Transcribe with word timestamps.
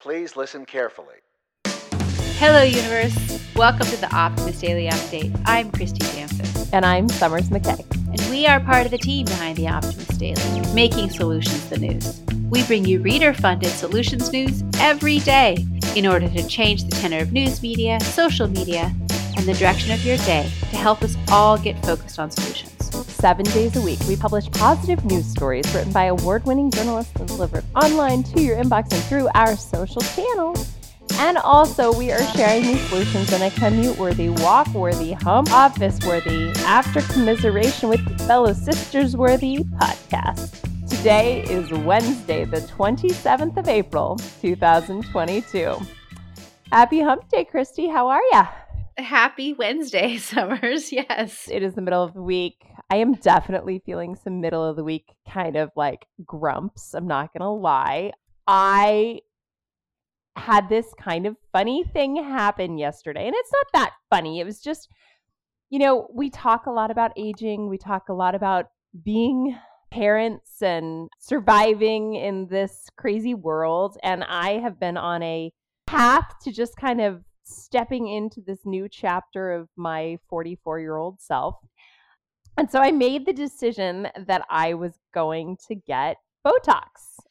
Please 0.00 0.34
listen 0.34 0.64
carefully. 0.64 1.16
Hello, 2.38 2.62
universe. 2.62 3.14
Welcome 3.54 3.86
to 3.88 3.96
the 3.98 4.08
Optimist 4.16 4.62
Daily 4.62 4.88
Update. 4.88 5.38
I'm 5.44 5.70
Kristy 5.70 6.00
Jansen. 6.14 6.68
And 6.72 6.86
I'm 6.86 7.06
Summers 7.10 7.50
McKay. 7.50 7.84
And 8.08 8.30
we 8.30 8.46
are 8.46 8.60
part 8.60 8.86
of 8.86 8.92
the 8.92 8.98
team 8.98 9.26
behind 9.26 9.58
the 9.58 9.68
Optimist 9.68 10.18
Daily, 10.18 10.72
making 10.72 11.10
solutions 11.10 11.68
the 11.68 11.76
news. 11.76 12.22
We 12.48 12.62
bring 12.64 12.86
you 12.86 13.02
reader 13.02 13.34
funded 13.34 13.68
solutions 13.68 14.32
news 14.32 14.64
every 14.78 15.18
day 15.18 15.66
in 15.94 16.06
order 16.06 16.30
to 16.30 16.48
change 16.48 16.84
the 16.84 16.92
tenor 16.92 17.18
of 17.18 17.32
news 17.32 17.60
media, 17.60 18.00
social 18.00 18.48
media, 18.48 18.94
and 19.36 19.44
the 19.44 19.52
direction 19.52 19.92
of 19.92 20.02
your 20.02 20.16
day 20.18 20.50
to 20.70 20.76
help 20.76 21.02
us 21.02 21.14
all 21.30 21.58
get 21.58 21.76
focused 21.84 22.18
on 22.18 22.30
solutions. 22.30 22.69
Seven 23.20 23.44
days 23.44 23.76
a 23.76 23.82
week, 23.82 24.00
we 24.08 24.16
publish 24.16 24.50
positive 24.50 25.04
news 25.04 25.26
stories 25.26 25.70
written 25.74 25.92
by 25.92 26.04
award 26.04 26.42
winning 26.46 26.70
journalists 26.70 27.14
and 27.16 27.28
delivered 27.28 27.64
online 27.76 28.22
to 28.22 28.40
your 28.40 28.56
inbox 28.56 28.90
and 28.94 29.02
through 29.04 29.28
our 29.34 29.56
social 29.56 30.00
channels. 30.00 30.72
And 31.18 31.36
also, 31.36 31.92
we 31.92 32.10
are 32.12 32.22
sharing 32.32 32.62
these 32.62 32.80
solutions 32.88 33.30
in 33.30 33.42
a 33.42 33.50
commute 33.50 33.98
worthy, 33.98 34.30
walk 34.30 34.68
worthy, 34.68 35.12
home 35.12 35.44
office 35.50 35.98
worthy, 36.06 36.50
after 36.60 37.02
commiseration 37.12 37.90
with 37.90 38.00
fellow 38.26 38.54
sisters 38.54 39.14
worthy 39.18 39.58
podcast. 39.58 40.88
Today 40.88 41.42
is 41.42 41.70
Wednesday, 41.70 42.46
the 42.46 42.62
27th 42.62 43.58
of 43.58 43.68
April, 43.68 44.18
2022. 44.40 45.76
Happy 46.72 47.00
hump 47.02 47.28
day, 47.28 47.44
Kristy. 47.44 47.92
How 47.92 48.08
are 48.08 48.22
ya? 48.32 48.46
Happy 48.96 49.52
Wednesday, 49.52 50.16
Summers. 50.18 50.90
Yes. 50.90 51.48
It 51.50 51.62
is 51.62 51.74
the 51.74 51.82
middle 51.82 52.02
of 52.02 52.14
the 52.14 52.22
week. 52.22 52.64
I 52.90 52.96
am 52.96 53.14
definitely 53.14 53.80
feeling 53.86 54.16
some 54.16 54.40
middle 54.40 54.64
of 54.64 54.76
the 54.76 54.84
week 54.84 55.14
kind 55.28 55.56
of 55.56 55.70
like 55.76 56.06
grumps. 56.26 56.92
I'm 56.94 57.06
not 57.06 57.32
going 57.32 57.42
to 57.42 57.48
lie. 57.48 58.12
I 58.46 59.20
had 60.36 60.68
this 60.68 60.86
kind 60.98 61.26
of 61.26 61.36
funny 61.52 61.84
thing 61.84 62.16
happen 62.16 62.78
yesterday. 62.78 63.26
And 63.26 63.34
it's 63.36 63.52
not 63.52 63.66
that 63.74 63.92
funny. 64.10 64.40
It 64.40 64.44
was 64.44 64.60
just, 64.60 64.88
you 65.68 65.78
know, 65.78 66.08
we 66.12 66.30
talk 66.30 66.66
a 66.66 66.72
lot 66.72 66.90
about 66.90 67.12
aging, 67.16 67.68
we 67.68 67.78
talk 67.78 68.08
a 68.08 68.14
lot 68.14 68.34
about 68.34 68.66
being 69.04 69.56
parents 69.92 70.62
and 70.62 71.08
surviving 71.18 72.14
in 72.14 72.46
this 72.46 72.88
crazy 72.96 73.34
world. 73.34 73.98
And 74.02 74.24
I 74.24 74.58
have 74.58 74.80
been 74.80 74.96
on 74.96 75.22
a 75.22 75.52
path 75.86 76.34
to 76.42 76.52
just 76.52 76.76
kind 76.76 77.00
of 77.00 77.22
stepping 77.44 78.08
into 78.08 78.40
this 78.40 78.60
new 78.64 78.88
chapter 78.88 79.52
of 79.52 79.68
my 79.76 80.18
44 80.28 80.80
year 80.80 80.96
old 80.96 81.20
self. 81.20 81.56
And 82.60 82.70
so 82.70 82.78
I 82.78 82.90
made 82.90 83.24
the 83.24 83.32
decision 83.32 84.08
that 84.26 84.44
I 84.50 84.74
was 84.74 84.92
going 85.14 85.56
to 85.66 85.74
get 85.74 86.18
Botox. 86.46 86.82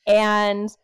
And 0.08 0.75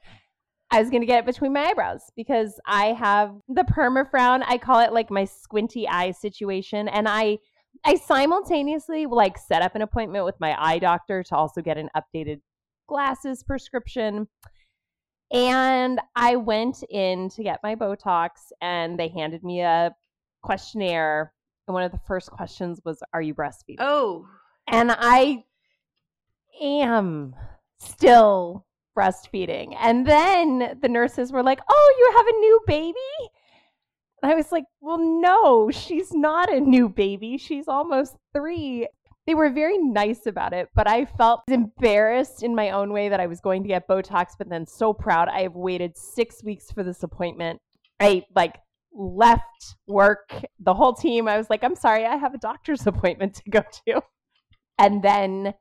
I 0.69 0.79
was 0.79 0.91
going 0.91 1.01
to 1.01 1.07
get 1.07 1.17
it 1.17 1.25
between 1.25 1.51
my 1.51 1.63
eyebrows 1.63 2.11
because 2.15 2.59
I 2.67 2.93
have 2.93 3.33
the 3.49 3.63
perma 3.63 4.07
frown. 4.07 4.43
I 4.43 4.59
call 4.59 4.81
it 4.81 4.93
like 4.93 5.09
my 5.09 5.25
squinty 5.25 5.87
eye 5.87 6.11
situation. 6.11 6.87
And 6.87 7.07
I 7.09 7.39
I 7.83 7.95
simultaneously 7.95 9.07
like 9.07 9.39
set 9.39 9.63
up 9.63 9.73
an 9.73 9.81
appointment 9.81 10.25
with 10.25 10.35
my 10.39 10.55
eye 10.63 10.77
doctor 10.77 11.23
to 11.23 11.35
also 11.35 11.63
get 11.63 11.79
an 11.79 11.89
updated 11.97 12.39
glasses 12.87 13.41
prescription. 13.41 14.27
And 15.33 15.99
I 16.15 16.35
went 16.35 16.83
in 16.91 17.29
to 17.29 17.41
get 17.41 17.61
my 17.63 17.73
Botox 17.73 18.29
and 18.61 18.99
they 18.99 19.07
handed 19.07 19.43
me 19.43 19.61
a 19.61 19.95
questionnaire. 20.43 21.33
And 21.67 21.73
one 21.73 21.83
of 21.83 21.91
the 21.91 22.01
first 22.07 22.29
questions 22.29 22.79
was, 22.83 23.01
Are 23.13 23.21
you 23.21 23.33
breastfeeding? 23.33 23.77
Oh. 23.79 24.27
And 24.67 24.91
I 24.91 25.43
am 26.61 27.35
still 27.79 28.65
breastfeeding. 28.97 29.75
And 29.79 30.07
then 30.07 30.77
the 30.81 30.89
nurses 30.89 31.31
were 31.31 31.43
like, 31.43 31.59
Oh, 31.69 31.95
you 31.97 32.13
have 32.17 32.27
a 32.27 32.39
new 32.39 32.61
baby? 32.67 33.31
And 34.21 34.31
I 34.31 34.35
was 34.35 34.51
like, 34.51 34.65
Well, 34.79 34.99
no, 34.99 35.71
she's 35.71 36.13
not 36.13 36.53
a 36.53 36.59
new 36.59 36.89
baby. 36.89 37.37
She's 37.37 37.67
almost 37.67 38.15
three. 38.33 38.87
They 39.27 39.33
were 39.33 39.49
very 39.49 39.79
nice 39.79 40.27
about 40.27 40.53
it, 40.53 40.69
but 40.75 40.87
I 40.87 41.05
felt 41.05 41.41
embarrassed 41.47 42.43
in 42.43 42.53
my 42.53 42.69
own 42.69 42.93
way 42.93 43.09
that 43.09 43.19
I 43.19 43.25
was 43.25 43.39
going 43.39 43.63
to 43.63 43.67
get 43.67 43.87
Botox, 43.87 44.33
but 44.37 44.49
then 44.49 44.67
so 44.67 44.93
proud. 44.93 45.29
I 45.29 45.41
have 45.41 45.55
waited 45.55 45.97
six 45.97 46.43
weeks 46.43 46.71
for 46.71 46.83
this 46.83 47.01
appointment. 47.01 47.59
I 47.99 48.23
like 48.35 48.57
left 48.95 49.75
work, 49.87 50.31
the 50.59 50.73
whole 50.73 50.93
team. 50.93 51.27
I 51.27 51.37
was 51.37 51.49
like, 51.49 51.63
I'm 51.63 51.75
sorry, 51.75 52.05
I 52.05 52.15
have 52.15 52.33
a 52.33 52.37
doctor's 52.37 52.87
appointment 52.87 53.35
to 53.35 53.49
go 53.49 53.63
to. 53.87 54.01
And 54.77 55.03
then 55.03 55.53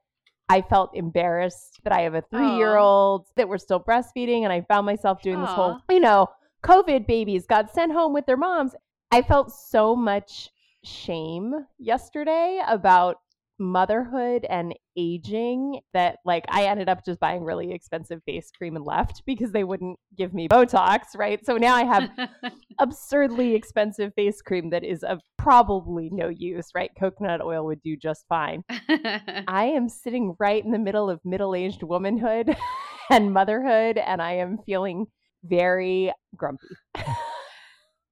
I 0.49 0.63
felt 0.63 0.91
embarrassed 0.95 1.81
that 1.85 1.93
I 1.93 2.03
have 2.03 2.15
a 2.15 2.23
three 2.31 2.57
year 2.57 2.77
old 2.77 3.27
that 3.37 3.49
we're 3.49 3.59
still 3.59 3.81
breastfeeding. 3.81 4.43
And 4.43 4.53
I 4.53 4.63
found 4.63 4.87
myself 4.87 5.23
doing 5.23 5.41
this 5.41 5.51
whole, 5.51 5.79
you 5.91 6.01
know, 6.01 6.29
COVID 6.65 7.07
babies 7.07 7.47
got 7.47 7.73
sent 7.73 7.93
home 7.93 8.13
with 8.13 8.27
their 8.27 8.37
moms. 8.37 8.75
I 9.11 9.23
felt 9.23 9.53
so 9.53 9.95
much 9.95 10.51
shame 10.83 11.55
yesterday 11.79 12.61
about 12.67 13.17
motherhood 13.59 14.45
and 14.49 14.75
aging 14.97 15.81
that 15.93 16.19
like 16.25 16.45
I 16.49 16.65
ended 16.65 16.89
up 16.89 17.05
just 17.05 17.21
buying 17.21 17.43
really 17.43 17.73
expensive 17.73 18.21
face 18.25 18.51
cream 18.57 18.77
and 18.77 18.85
left 18.85 19.23
because 19.27 19.53
they 19.53 19.65
wouldn't 19.65 19.99
give 20.17 20.35
me 20.35 20.49
Botox, 20.49 21.17
right? 21.17 21.45
So 21.45 21.57
now 21.57 21.75
I 21.75 21.85
have 21.85 22.11
absurdly 22.81 23.55
expensive 23.55 24.13
face 24.15 24.43
cream 24.43 24.71
that 24.71 24.85
is 24.85 25.03
of 25.03 25.21
probably 25.39 26.11
no 26.13 26.29
use, 26.29 26.69
right? 26.75 26.91
Coconut 26.99 27.41
oil 27.41 27.65
would 27.67 27.83
do 27.83 27.97
just 27.97 28.25
fine. 28.29 28.63
I 28.69 29.73
am 29.75 29.89
sitting 29.89 30.35
right 30.39 30.65
in 30.65 30.73
the 30.73 30.79
middle 30.79 31.09
of 31.09 31.21
middle-aged 31.25 31.83
womanhood 31.83 32.57
and 33.11 33.33
motherhood 33.33 33.99
and 33.99 34.21
I 34.21 34.35
am 34.35 34.59
feeling 34.67 35.07
very 35.45 36.13
grumpy. 36.37 36.69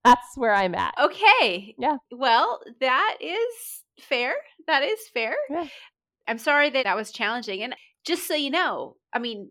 That's 0.05 0.37
where 0.37 0.53
I'm 0.53 0.75
at. 0.75 0.95
Okay. 1.01 1.75
Yeah. 1.79 1.97
Well, 2.11 2.61
that 2.81 3.17
is 3.21 3.82
fair. 4.03 4.35
That 4.67 4.83
is 4.83 4.99
fair. 5.13 5.35
Yeah. 5.51 5.67
I'm 6.27 6.39
sorry 6.39 6.71
that 6.71 6.85
that 6.85 6.97
was 6.97 7.11
challenging. 7.13 7.63
And 7.63 7.75
just 8.05 8.27
so 8.29 8.35
you 8.35 8.51
know, 8.51 8.97
I 9.13 9.19
mean, 9.19 9.51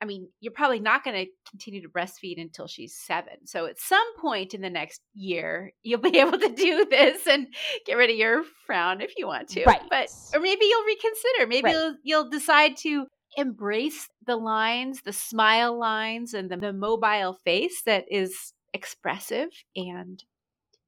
I 0.00 0.04
mean, 0.04 0.28
you're 0.40 0.52
probably 0.52 0.80
not 0.80 1.04
going 1.04 1.24
to 1.24 1.30
continue 1.50 1.80
to 1.82 1.88
breastfeed 1.88 2.38
until 2.38 2.66
she's 2.66 2.94
seven. 2.94 3.46
So 3.46 3.64
at 3.64 3.80
some 3.80 4.04
point 4.20 4.52
in 4.52 4.60
the 4.60 4.68
next 4.68 5.00
year, 5.14 5.72
you'll 5.82 6.00
be 6.00 6.18
able 6.20 6.38
to 6.38 6.54
do 6.54 6.84
this 6.90 7.26
and 7.26 7.46
get 7.86 7.94
rid 7.96 8.10
of 8.10 8.16
your 8.16 8.44
frown 8.66 9.00
if 9.00 9.12
you 9.16 9.26
want 9.26 9.48
to. 9.50 9.64
Right. 9.64 9.80
But 9.88 10.08
or 10.34 10.40
maybe 10.40 10.66
you'll 10.66 10.84
reconsider. 10.84 11.46
Maybe 11.46 11.64
Right. 11.64 11.72
you'll 11.72 11.94
you'll 12.02 12.30
decide 12.30 12.76
to 12.78 13.06
embrace 13.38 14.08
the 14.26 14.36
lines, 14.36 15.00
the 15.02 15.12
smile 15.14 15.78
lines, 15.78 16.34
and 16.34 16.50
the, 16.50 16.56
the 16.58 16.72
mobile 16.74 17.38
face 17.44 17.82
that 17.86 18.04
is 18.10 18.52
expressive 18.74 19.48
and 19.74 20.22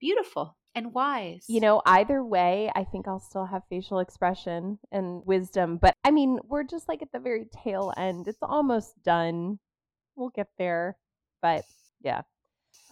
beautiful 0.01 0.58
and 0.75 0.93
wise. 0.95 1.45
You 1.49 1.61
know, 1.61 1.83
either 1.85 2.23
way, 2.25 2.71
I 2.75 2.85
think 2.85 3.09
I'll 3.09 3.21
still 3.21 3.47
have 3.47 3.63
facial 3.69 3.99
expression 3.99 4.79
and 4.93 5.23
wisdom. 5.27 5.79
But 5.81 5.95
I 6.05 6.11
mean, 6.11 6.39
we're 6.45 6.65
just 6.65 6.89
like 6.89 7.03
at 7.03 7.13
the 7.13 7.19
very 7.19 7.47
tail 7.65 7.93
end. 7.97 8.29
It's 8.29 8.39
almost 8.43 9.03
done. 9.05 9.59
We'll 10.17 10.31
get 10.31 10.49
there. 10.59 10.97
But 11.43 11.65
yeah. 12.03 12.23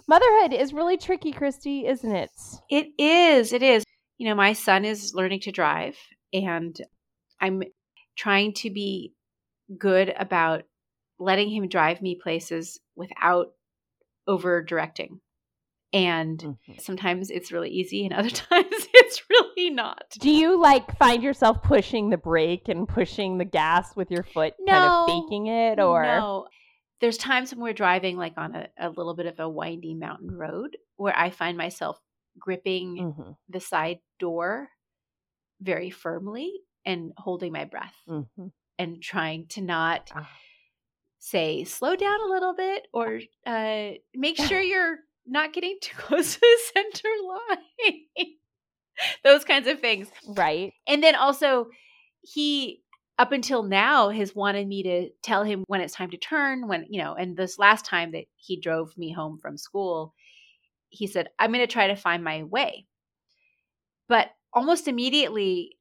Motherhood 0.09 0.53
is 0.53 0.73
really 0.73 0.97
tricky, 0.97 1.33
Kristy, 1.33 1.89
isn't 1.89 2.15
it? 2.15 2.31
It 2.71 2.89
is. 2.99 3.53
It 3.53 3.63
is. 3.63 3.85
You 4.19 4.29
know, 4.29 4.35
my 4.35 4.53
son 4.53 4.85
is 4.85 5.15
learning 5.15 5.41
to 5.41 5.53
drive, 5.53 5.97
and 6.33 6.81
I'm 7.41 7.63
trying 8.17 8.55
to 8.55 8.71
be 8.71 9.13
good 9.77 10.15
about 10.17 10.63
letting 11.19 11.51
him 11.51 11.69
drive 11.69 12.01
me 12.01 12.19
places 12.23 12.79
without 12.95 13.49
over 14.27 14.63
directing. 14.63 15.21
And 15.93 16.39
Mhm. 16.41 16.81
sometimes 16.81 17.31
it's 17.31 17.53
really 17.53 17.71
easy, 17.71 18.05
and 18.05 18.13
other 18.15 18.29
times 18.51 18.67
it's 18.95 19.23
really 19.31 19.71
not. 19.71 20.05
Do 20.19 20.31
you 20.31 20.61
like 20.61 20.97
find 20.99 21.23
yourself 21.23 21.63
pushing 21.63 22.11
the 22.11 22.17
brake 22.19 22.69
and 22.69 22.89
pushing 22.89 23.39
the 23.39 23.45
gas 23.45 23.95
with 23.97 24.11
your 24.11 24.23
foot, 24.25 24.55
kind 24.69 24.85
of 24.85 25.07
faking 25.07 25.47
it? 25.47 25.79
Or 25.79 26.03
no. 26.03 26.49
There's 27.01 27.19
times 27.19 27.53
when 27.53 27.63
we're 27.63 27.75
driving 27.75 28.17
like 28.17 28.35
on 28.39 28.55
a, 28.55 28.69
a 28.79 28.89
little 28.89 29.15
bit 29.15 29.27
of 29.27 29.39
a 29.39 29.49
windy 29.49 29.95
mountain 29.95 30.31
road 30.31 30.77
where 30.97 31.17
I 31.17 31.29
find 31.31 31.57
myself 31.57 32.01
gripping 32.39 32.97
Mhm, 33.17 33.37
the 33.51 33.61
side 33.61 33.99
door 34.19 34.69
very 35.61 35.91
firmly 35.91 36.53
and 36.85 37.13
holding 37.19 37.53
my 37.53 37.65
breath 37.65 37.95
mhm. 38.09 38.51
and 38.79 39.03
trying 39.03 39.47
to 39.49 39.61
not 39.63 40.11
Ah. 40.15 40.29
say 41.19 41.65
slow 41.65 41.97
down 41.97 42.21
a 42.21 42.31
little 42.33 42.55
bit 42.55 42.87
or 42.93 43.21
uh, 43.47 43.91
make 44.15 44.37
sure 44.59 44.61
you're 44.61 44.97
not 45.27 45.53
getting 45.53 45.77
too 45.83 45.97
close 45.97 46.35
to 46.35 46.41
the 46.41 46.59
center 46.75 47.09
line. 47.27 48.27
Those 49.25 49.45
kinds 49.45 49.69
of 49.69 49.81
things. 49.81 50.09
right? 50.27 50.73
And 50.87 51.03
then 51.03 51.15
also, 51.15 51.67
he 52.23 52.83
up 53.19 53.33
until 53.33 53.63
now 53.63 54.11
has 54.11 54.35
wanted 54.35 54.67
me 54.67 54.83
to 54.83 55.11
tell 55.23 55.43
him 55.43 55.65
when 55.69 55.81
it's 55.81 55.95
time 55.95 56.11
to 56.11 56.17
turn 56.17 56.69
when 56.69 56.87
you 56.89 57.03
know 57.03 57.15
and 57.15 57.37
this 57.37 57.59
last 57.59 57.85
time 57.85 58.13
that 58.13 58.25
he 58.37 58.61
drove 58.61 58.97
me 58.97 59.13
home 59.13 59.39
from 59.39 59.57
school 59.57 60.15
he 60.91 61.07
said 61.07 61.29
i'm 61.39 61.53
going 61.53 61.67
to 61.67 61.73
try 61.73 61.87
to 61.87 61.97
find 61.97 62.23
my 62.23 62.43
way 62.43 62.87
but 64.09 64.29
almost 64.53 64.89
immediately 64.89 65.77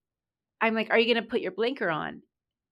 i'm 0.62 0.74
like 0.74 0.90
are 0.90 1.00
you 1.00 1.14
going 1.14 1.24
to 1.24 1.30
put 1.30 1.42
your 1.42 1.52
blinker 1.52 1.90
on 1.90 2.22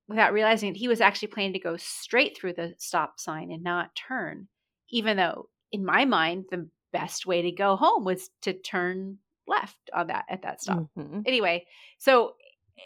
without 0.08 0.34
realizing 0.34 0.72
that 0.72 0.80
he 0.80 0.88
was 0.88 1.02
actually 1.02 1.28
planning 1.28 1.54
to 1.54 1.60
go 1.60 1.78
straight 1.78 2.38
through 2.38 2.54
the 2.54 2.74
stop 2.78 3.20
sign 3.20 3.52
and 3.52 3.64
not 3.64 3.96
turn 3.96 4.48
even 4.90 5.18
though 5.18 5.50
in 5.74 5.84
my 5.84 6.06
mind, 6.06 6.46
the 6.52 6.70
best 6.94 7.26
way 7.26 7.42
to 7.42 7.52
go 7.52 7.76
home 7.76 8.06
was 8.06 8.30
to 8.44 8.54
turn 8.54 9.18
left 9.48 9.90
on 9.94 10.08
that 10.08 10.24
at 10.30 10.44
that 10.44 10.62
stop. 10.62 10.86
Mm-hmm. 10.98 11.22
Anyway, 11.26 11.66
so 11.98 12.36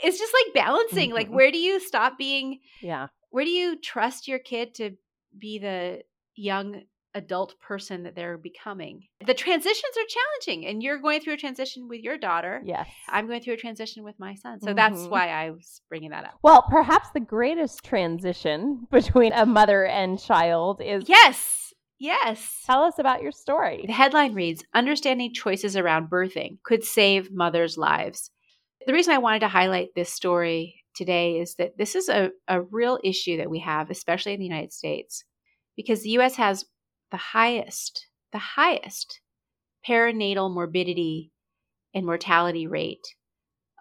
it's 0.03 0.17
just 0.17 0.33
like 0.33 0.53
balancing. 0.55 1.11
Like, 1.11 1.27
Mhm. 1.29 1.33
where 1.33 1.51
do 1.51 1.59
you 1.59 1.79
stop 1.79 2.17
being? 2.17 2.59
Yeah. 2.81 3.07
Where 3.29 3.45
do 3.45 3.51
you 3.51 3.75
trust 3.79 4.27
your 4.27 4.39
kid 4.39 4.73
to 4.75 4.91
be 5.37 5.59
the 5.59 6.01
young 6.35 6.83
adult 7.13 7.59
person 7.59 8.03
that 8.03 8.15
they're 8.15 8.37
becoming? 8.37 9.07
The 9.25 9.33
transitions 9.33 9.95
are 9.97 10.07
challenging, 10.07 10.65
and 10.67 10.81
you're 10.81 10.99
going 10.99 11.19
through 11.19 11.33
a 11.33 11.37
transition 11.37 11.87
with 11.87 12.01
your 12.01 12.17
daughter. 12.17 12.61
Yes. 12.65 12.87
I'm 13.09 13.27
going 13.27 13.41
through 13.41 13.55
a 13.55 13.57
transition 13.57 14.03
with 14.03 14.17
my 14.19 14.35
son. 14.35 14.59
So 14.61 14.73
that's 14.73 15.01
Mhm. 15.01 15.09
why 15.09 15.29
I 15.29 15.51
was 15.51 15.81
bringing 15.89 16.11
that 16.11 16.25
up. 16.25 16.39
well, 16.43 16.63
perhaps 16.69 17.09
the 17.11 17.19
greatest 17.19 17.83
transition 17.83 18.87
between 18.91 19.33
a 19.33 19.45
mother 19.45 19.85
and 19.85 20.19
child 20.19 20.81
is 20.81 21.07
Yes. 21.09 21.66
Yes. 21.99 22.63
tell 22.65 22.83
us 22.83 22.99
about 22.99 23.21
your 23.21 23.31
story. 23.31 23.83
The 23.85 23.93
headline 23.93 24.33
reads 24.33 24.63
Understanding 24.73 25.33
Choices 25.33 25.75
Around 25.75 26.09
Birthing 26.09 26.57
Could 26.63 26.83
Save 26.83 27.31
Mothers' 27.31 27.77
Lives. 27.77 28.29
The 28.85 28.93
reason 28.93 29.13
I 29.13 29.19
wanted 29.19 29.39
to 29.39 29.47
highlight 29.47 29.89
this 29.95 30.13
story 30.13 30.83
today 30.95 31.39
is 31.39 31.55
that 31.55 31.77
this 31.77 31.95
is 31.95 32.09
a, 32.09 32.31
a 32.47 32.61
real 32.61 32.99
issue 33.03 33.37
that 33.37 33.49
we 33.49 33.59
have, 33.59 33.89
especially 33.89 34.33
in 34.33 34.39
the 34.39 34.45
United 34.45 34.73
States, 34.73 35.23
because 35.75 36.03
the 36.03 36.11
US 36.11 36.35
has 36.35 36.65
the 37.11 37.17
highest, 37.17 38.07
the 38.31 38.39
highest 38.39 39.21
perinatal 39.87 40.53
morbidity 40.53 41.31
and 41.93 42.05
mortality 42.05 42.67
rate 42.67 43.15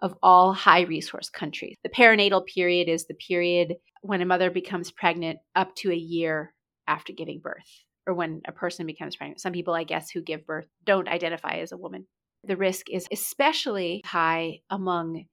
of 0.01 0.15
all 0.21 0.53
high 0.53 0.81
resource 0.81 1.29
countries. 1.29 1.75
The 1.83 1.89
perinatal 1.89 2.45
period 2.45 2.87
is 2.87 3.05
the 3.05 3.15
period 3.15 3.75
when 4.01 4.21
a 4.21 4.25
mother 4.25 4.51
becomes 4.51 4.91
pregnant 4.91 5.39
up 5.55 5.75
to 5.77 5.91
a 5.91 5.95
year 5.95 6.53
after 6.87 7.13
giving 7.13 7.39
birth, 7.39 7.83
or 8.07 8.13
when 8.13 8.41
a 8.47 8.51
person 8.51 8.87
becomes 8.87 9.15
pregnant. 9.15 9.41
Some 9.41 9.53
people, 9.53 9.73
I 9.75 9.83
guess, 9.83 10.09
who 10.09 10.21
give 10.21 10.47
birth 10.47 10.65
don't 10.85 11.07
identify 11.09 11.57
as 11.57 11.71
a 11.71 11.77
woman. 11.77 12.07
The 12.43 12.55
risk 12.57 12.89
is 12.89 13.07
especially 13.11 14.01
high 14.05 14.61
among 14.69 15.25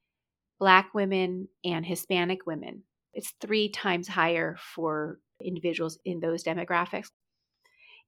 Black 0.59 0.93
women 0.93 1.49
and 1.65 1.87
Hispanic 1.87 2.47
women. 2.47 2.83
It's 3.13 3.33
three 3.41 3.69
times 3.69 4.09
higher 4.09 4.57
for 4.75 5.21
individuals 5.43 5.99
in 6.05 6.21
those 6.21 6.43
demographics. 6.43 7.09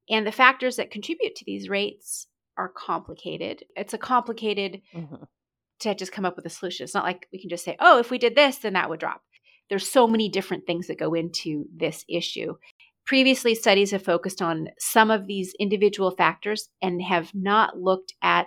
And 0.08 0.26
the 0.26 0.32
factors 0.32 0.76
that 0.76 0.90
contribute 0.90 1.36
to 1.36 1.44
these 1.44 1.68
rates 1.68 2.26
are 2.56 2.68
complicated. 2.68 3.64
It's 3.76 3.94
a 3.94 3.98
complicated 3.98 4.82
Mhm. 4.94 5.26
to 5.80 5.94
just 5.94 6.12
come 6.12 6.24
up 6.24 6.36
with 6.36 6.46
a 6.46 6.50
solution. 6.50 6.84
It's 6.84 6.94
not 6.94 7.04
like 7.04 7.28
we 7.32 7.40
can 7.40 7.50
just 7.50 7.64
say, 7.64 7.76
oh, 7.80 7.98
if 7.98 8.10
we 8.10 8.18
did 8.18 8.34
this, 8.34 8.58
then 8.58 8.72
that 8.72 8.88
would 8.88 9.00
drop. 9.00 9.22
There's 9.68 9.88
so 9.88 10.06
many 10.06 10.28
different 10.28 10.64
things 10.66 10.86
that 10.86 10.98
go 10.98 11.12
into 11.14 11.66
this 11.74 12.04
issue. 12.08 12.56
Previously, 13.06 13.54
studies 13.54 13.92
have 13.92 14.02
focused 14.04 14.42
on 14.42 14.68
some 14.78 15.10
of 15.10 15.26
these 15.26 15.54
individual 15.60 16.10
factors 16.10 16.68
and 16.82 17.00
have 17.02 17.30
not 17.34 17.78
looked 17.78 18.12
at 18.22 18.46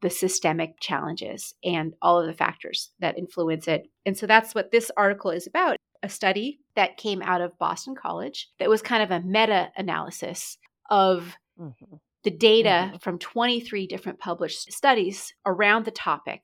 the 0.00 0.10
systemic 0.10 0.80
challenges 0.80 1.54
and 1.62 1.94
all 2.02 2.20
of 2.20 2.26
the 2.26 2.32
factors 2.34 2.92
that 3.00 3.18
influence 3.18 3.68
it. 3.68 3.82
And 4.04 4.16
so 4.16 4.26
that's 4.26 4.54
what 4.54 4.70
this 4.70 4.90
article 4.96 5.30
is 5.30 5.46
about 5.46 5.76
a 6.02 6.08
study 6.08 6.60
that 6.76 6.98
came 6.98 7.22
out 7.22 7.40
of 7.40 7.58
Boston 7.58 7.94
College 7.94 8.48
that 8.58 8.68
was 8.68 8.82
kind 8.82 9.02
of 9.02 9.10
a 9.10 9.24
meta 9.26 9.70
analysis 9.76 10.58
of 10.90 11.36
Mhm. 11.58 12.00
the 12.24 12.30
data 12.30 12.92
Mhm. 12.92 13.02
from 13.02 13.18
23 13.18 13.86
different 13.86 14.18
published 14.18 14.70
studies 14.72 15.34
around 15.46 15.84
the 15.84 15.90
topic, 15.90 16.42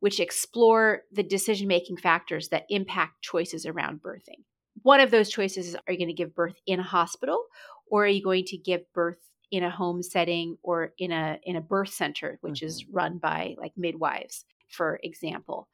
which 0.00 0.20
explore 0.20 1.02
the 1.12 1.22
decision 1.22 1.68
making 1.68 1.98
factors 1.98 2.48
that 2.48 2.64
impact 2.70 3.22
choices 3.22 3.66
around 3.66 4.00
birthing. 4.00 4.44
One 4.84 5.00
of 5.00 5.10
those 5.10 5.30
choices 5.30 5.68
is 5.68 5.74
are 5.74 5.92
you 5.92 5.98
going 5.98 6.08
to 6.08 6.14
give 6.14 6.34
birth 6.34 6.56
in 6.66 6.78
a 6.78 6.84
hospital 6.84 7.44
or 7.90 8.04
are 8.04 8.08
you 8.08 8.22
going 8.22 8.44
to 8.44 8.58
give 8.58 8.80
birth 8.92 9.18
in 9.50 9.64
a 9.64 9.70
home 9.70 10.02
setting 10.02 10.56
or 10.62 10.92
in 10.98 11.10
a 11.10 11.38
in 11.42 11.56
a 11.56 11.60
birth 11.60 11.92
center 11.92 12.38
which 12.42 12.62
is 12.62 12.84
mm-hmm. 12.84 12.96
run 12.96 13.18
by 13.18 13.56
like 13.58 13.72
midwives 13.76 14.44
for 14.68 15.00
example? 15.02 15.68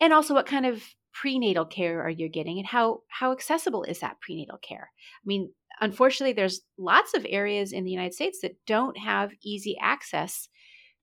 And 0.00 0.12
also 0.12 0.34
what 0.34 0.46
kind 0.46 0.66
of 0.66 0.82
prenatal 1.14 1.64
care 1.64 2.02
are 2.02 2.10
you 2.10 2.28
getting 2.28 2.58
and 2.58 2.66
how 2.66 3.00
how 3.08 3.32
accessible 3.32 3.84
is 3.84 4.00
that 4.00 4.20
prenatal 4.20 4.58
care? 4.58 4.90
I 4.92 5.24
mean 5.24 5.50
unfortunately, 5.80 6.32
there's 6.32 6.62
lots 6.78 7.14
of 7.14 7.26
areas 7.28 7.72
in 7.72 7.84
the 7.84 7.90
United 7.90 8.14
States 8.14 8.40
that 8.42 8.56
don't 8.66 8.98
have 8.98 9.30
easy 9.44 9.76
access 9.80 10.48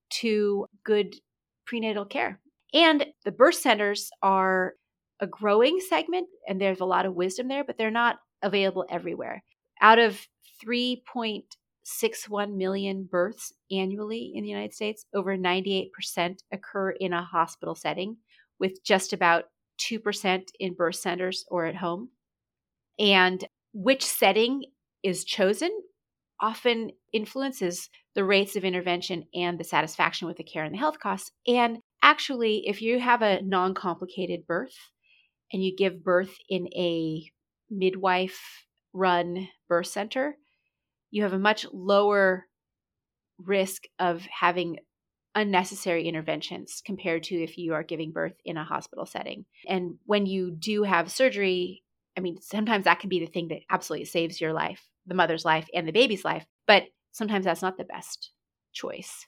to 0.10 0.68
good 0.84 1.16
prenatal 1.66 2.06
care. 2.06 2.40
And 2.74 3.06
the 3.24 3.32
birth 3.32 3.56
centers 3.56 4.10
are 4.22 4.74
a 5.20 5.28
growing 5.28 5.80
segment, 5.80 6.28
and 6.48 6.60
there's 6.60 6.80
a 6.80 6.86
lot 6.86 7.06
of 7.06 7.16
wisdom 7.16 7.48
there, 7.48 7.64
but 7.64 7.78
they're 7.78 7.92
not 7.92 8.18
available 8.42 8.86
everywhere. 8.90 9.44
Out 9.82 10.00
of 10.00 10.28
3.61 10.66 12.56
million 12.56 13.08
births 13.10 13.54
annually 13.72 14.32
in 14.36 14.44
the 14.44 14.50
United 14.50 14.74
States, 14.74 15.06
over 15.14 15.38
98% 15.38 15.90
occur 16.52 16.92
in 16.92 17.14
a 17.14 17.24
hospital 17.24 17.76
setting, 17.76 18.18
with 18.60 18.84
just 18.84 19.14
about 19.14 19.46
2% 19.80 20.44
in 20.60 20.74
birth 20.74 20.96
centers 20.96 21.46
or 21.50 21.66
at 21.66 21.76
home. 21.76 22.10
And 23.00 23.44
which 23.74 24.06
setting 24.06 24.66
is 25.04 25.24
chosen 25.24 25.72
often 26.40 26.92
influences 27.12 27.90
the 28.16 28.24
rates 28.24 28.56
of 28.56 28.64
intervention 28.64 29.26
and 29.34 29.60
the 29.60 29.64
satisfaction 29.64 30.28
with 30.28 30.38
the 30.38 30.44
care 30.44 30.64
and 30.64 30.74
the 30.74 30.80
health 30.80 31.00
costs. 31.00 31.32
And 31.48 31.80
actually, 32.02 32.68
if 32.68 32.82
you 32.82 33.00
have 33.00 33.22
a 33.22 33.42
non 33.42 33.74
complicated 33.74 34.46
birth 34.46 34.76
and 35.52 35.64
you 35.64 35.76
give 35.76 36.04
birth 36.04 36.36
in 36.50 36.68
a 36.76 37.24
midwife 37.70 38.66
run 38.94 39.48
birth 39.68 39.88
center, 39.88 40.38
you 41.12 41.24
have 41.24 41.34
a 41.34 41.40
much 41.40 41.66
lower 41.72 42.46
risk 43.38 43.84
of 44.00 44.26
having 44.26 44.78
unnecessary 45.36 46.08
interventions 46.08 46.82
compared 46.86 47.24
to 47.24 47.36
if 47.36 47.58
you 47.58 47.74
are 47.74 47.84
giving 47.84 48.12
birth 48.12 48.36
in 48.46 48.58
a 48.58 48.64
hospital 48.64 49.06
setting. 49.06 49.46
And 49.68 49.96
when 50.06 50.26
you 50.26 50.52
do 50.52 50.84
have 50.84 51.12
surgery, 51.12 51.84
I 52.16 52.22
mean, 52.22 52.40
sometimes 52.42 52.86
that 52.86 53.00
can 53.00 53.10
be 53.10 53.20
the 53.20 53.32
thing 53.32 53.48
that 53.48 53.62
absolutely 53.70 54.06
saves 54.06 54.40
your 54.40 54.54
life, 54.54 54.88
the 55.08 55.16
mother's 55.16 55.46
life, 55.46 55.68
and 55.74 55.88
the 55.88 55.92
baby's 55.92 56.24
life, 56.24 56.46
but 56.68 56.84
sometimes 57.12 57.46
that's 57.46 57.62
not 57.62 57.78
the 57.78 57.84
best 57.84 58.32
choice. 58.74 59.26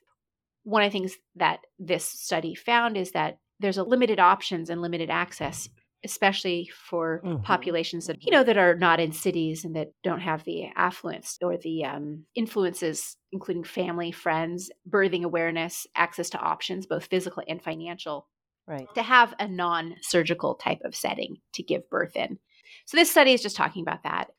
One 0.63 0.83
of 0.83 0.91
the 0.91 0.97
things 0.97 1.18
that 1.35 1.59
this 1.79 2.06
study 2.06 2.56
found 2.56 2.97
is 2.97 3.11
that 3.11 3.39
there's 3.59 3.77
a 3.77 3.83
limited 3.83 4.19
options 4.19 4.69
and 4.69 4.81
limited 4.81 5.09
access 5.09 5.69
especially 6.06 6.69
for 6.74 7.22
Mhm. 7.25 7.44
populations 7.44 8.07
that 8.07 8.24
you 8.24 8.31
know 8.31 8.44
that 8.44 8.57
are 8.57 8.75
not 8.75 9.00
in 9.00 9.12
cities 9.12 9.66
and 9.66 9.75
that 9.75 9.90
don't 10.04 10.22
have 10.22 10.44
the 10.46 10.68
affluence 10.75 11.38
or 11.42 11.57
the 11.57 11.84
um, 11.84 12.25
influences 12.36 13.18
including 13.31 13.63
family 13.63 14.12
friends 14.12 14.72
birthing 14.90 15.24
awareness 15.24 15.85
access 15.95 16.30
to 16.30 16.40
options 16.40 16.85
both 16.88 17.07
physical 17.07 17.44
and 17.47 17.62
financial 17.62 18.28
Right. 18.68 18.88
to 18.95 19.04
have 19.04 19.33
a 19.40 19.47
non-surgical 19.47 20.56
type 20.56 20.80
of 20.83 20.95
setting 20.95 21.38
to 21.54 21.62
give 21.64 21.90
birth 21.90 22.16
in 22.16 22.40
so 22.85 22.97
this 22.97 23.12
study 23.12 23.33
is 23.33 23.42
just 23.42 23.56
talking 23.56 23.81
about 23.81 24.04
that 24.04 24.30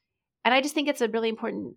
and 0.44 0.54
i 0.54 0.60
just 0.60 0.74
think 0.74 0.88
it's 0.88 1.00
a 1.00 1.08
really 1.08 1.28
important 1.28 1.76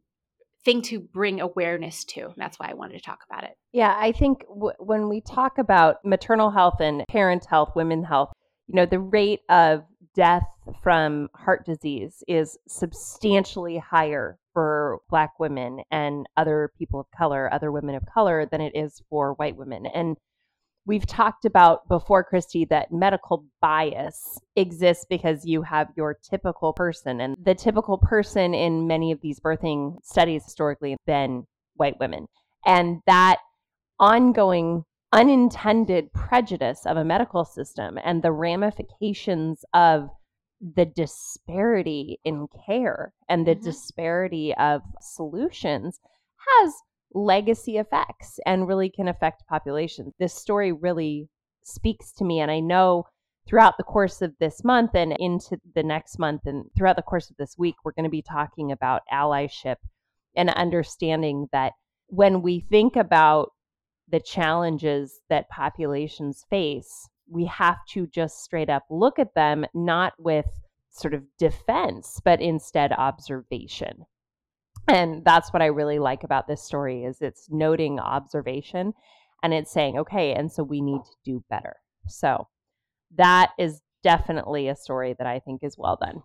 thing 0.65 0.81
to 0.81 1.00
bring 1.00 1.39
awareness 1.41 2.03
to 2.05 2.34
that's 2.38 2.58
why 2.60 2.69
i 2.69 2.74
wanted 2.74 2.98
to 2.98 3.03
talk 3.03 3.19
about 3.29 3.43
it 3.43 3.51
Yeah, 3.72 3.96
I 3.98 4.12
think 4.12 4.46
w- 4.48 4.74
when 4.79 5.10
we 5.10 5.22
talk 5.22 5.58
about 5.60 5.98
maternal 6.03 6.50
health 6.50 6.79
and 6.81 7.03
parent 7.08 7.46
health, 7.46 7.72
women 7.75 8.03
health, 8.03 8.31
you 8.69 8.75
know, 8.75 8.85
the 8.85 8.99
rate 8.99 9.41
of 9.49 9.83
death 10.15 10.45
from 10.83 11.27
heart 11.33 11.65
disease 11.65 12.23
is 12.27 12.55
substantially 12.67 13.79
higher 13.79 14.38
for 14.53 14.99
Black 15.09 15.39
women 15.39 15.81
and 15.89 16.27
other 16.38 16.71
people 16.77 16.99
of 16.99 17.07
color, 17.17 17.51
other 17.51 17.71
women 17.71 17.95
of 17.95 18.03
color, 18.13 18.45
than 18.45 18.61
it 18.61 18.75
is 18.75 19.01
for 19.09 19.33
white 19.33 19.57
women. 19.57 19.88
And 19.88 20.17
we've 20.85 21.07
talked 21.07 21.45
about 21.45 21.88
before, 21.88 22.23
Kristy, 22.23 22.69
that 22.69 22.91
medical 22.91 23.43
bias 23.59 24.39
exists 24.55 25.05
because 25.09 25.45
you 25.45 25.63
have 25.63 25.88
your 25.97 26.19
typical 26.29 26.73
person. 26.73 27.21
And 27.21 27.35
the 27.43 27.55
typical 27.55 27.97
person 27.97 28.53
in 28.53 28.88
many 28.88 29.11
of 29.11 29.21
these 29.21 29.39
birthing 29.39 29.97
studies 30.03 30.43
historically 30.43 30.91
have 30.91 31.05
been 31.07 31.47
white 31.75 31.99
women. 31.99 32.27
And 32.67 33.01
that 33.07 33.38
ongoing 33.99 34.83
unintended 35.11 36.13
prejudice 36.13 36.85
of 36.85 36.97
a 36.97 37.03
medical 37.03 37.43
system 37.43 37.97
and 38.03 38.21
the 38.21 38.31
ramifications 38.31 39.65
of 39.73 40.09
the 40.61 40.85
disparity 40.85 42.19
in 42.23 42.47
care 42.65 43.13
and 43.27 43.47
the 43.47 43.55
Mhm. 43.55 43.63
disparity 43.63 44.53
of 44.55 44.81
solutions 45.01 45.99
has 46.37 46.73
legacy 47.13 47.77
effects 47.77 48.39
and 48.45 48.67
really 48.67 48.89
can 48.89 49.07
affect 49.07 49.47
populations. 49.47 50.13
This 50.19 50.33
story 50.33 50.71
really 50.71 51.29
speaks 51.63 52.11
to 52.13 52.23
me. 52.23 52.39
And 52.39 52.51
I 52.51 52.59
know 52.59 53.05
throughout 53.47 53.77
the 53.77 53.83
course 53.83 54.21
of 54.21 54.37
this 54.37 54.63
month 54.63 54.93
and 54.93 55.13
into 55.13 55.59
the 55.73 55.81
next 55.81 56.19
month 56.19 56.45
and 56.45 56.69
throughout 56.77 56.97
the 56.97 57.01
course 57.01 57.31
of 57.31 57.37
this 57.37 57.57
week, 57.57 57.75
we're 57.83 57.93
going 57.93 58.03
to 58.03 58.09
be 58.09 58.21
talking 58.21 58.71
about 58.71 59.01
allyship 59.11 59.77
and 60.35 60.49
understanding 60.51 61.47
that 61.51 61.73
when 62.07 62.41
we 62.41 62.59
think 62.59 62.95
about 62.95 63.53
the 64.11 64.19
challenges 64.19 65.21
that 65.29 65.49
populations 65.49 66.45
face, 66.49 67.09
we 67.29 67.45
have 67.45 67.77
to 67.89 68.07
just 68.07 68.43
straight 68.43 68.69
up 68.69 68.83
look 68.89 69.19
at 69.19 69.35
them, 69.35 69.65
not 69.73 70.13
with 70.17 70.47
sort 70.89 71.13
of 71.13 71.23
defense, 71.37 72.19
but 72.23 72.41
instead 72.41 72.91
observation. 72.91 74.05
And 74.87 75.23
that's 75.23 75.53
what 75.53 75.61
I 75.61 75.67
really 75.67 75.99
like 75.99 76.23
about 76.23 76.47
this 76.47 76.63
story 76.63 77.03
is 77.03 77.21
it's 77.21 77.47
noting 77.49 77.99
observation 77.99 78.93
and 79.43 79.53
it's 79.53 79.71
saying, 79.71 79.99
okay, 79.99 80.33
and 80.33 80.51
so 80.51 80.63
we 80.63 80.81
need 80.81 81.01
to 81.05 81.15
do 81.23 81.43
better. 81.49 81.75
So 82.07 82.47
that 83.15 83.51
is 83.59 83.81
definitely 84.03 84.67
a 84.67 84.75
story 84.75 85.15
that 85.17 85.27
I 85.27 85.39
think 85.39 85.63
is 85.63 85.77
well 85.77 85.97
done. 86.01 86.23